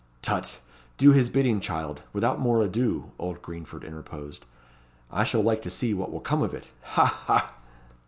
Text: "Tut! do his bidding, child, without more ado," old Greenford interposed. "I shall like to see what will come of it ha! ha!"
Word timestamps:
"Tut! 0.23 0.59
do 0.97 1.11
his 1.11 1.29
bidding, 1.29 1.59
child, 1.59 2.01
without 2.11 2.39
more 2.39 2.63
ado," 2.63 3.11
old 3.19 3.39
Greenford 3.43 3.83
interposed. 3.83 4.47
"I 5.11 5.23
shall 5.23 5.43
like 5.43 5.61
to 5.61 5.69
see 5.69 5.93
what 5.93 6.11
will 6.11 6.19
come 6.21 6.41
of 6.41 6.55
it 6.55 6.71
ha! 6.81 7.05
ha!" 7.05 7.53